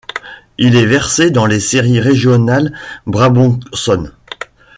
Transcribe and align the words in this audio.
Il 0.57 0.75
est 0.77 0.87
versé 0.87 1.29
dans 1.29 1.45
les 1.45 1.59
séries 1.59 1.99
régionales 1.99 2.75
brabançonne. 3.05 4.11